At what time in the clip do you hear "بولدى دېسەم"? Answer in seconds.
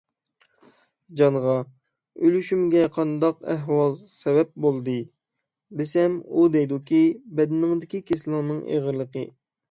4.65-6.15